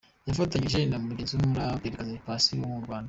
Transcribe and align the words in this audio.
yafatanyije 0.27 0.79
na 0.89 0.97
mugenzi 1.05 1.33
wumuraperikazi 1.33 2.23
Paccy 2.25 2.51
wo 2.53 2.57
mu 2.73 2.79
Rwanda. 2.85 2.99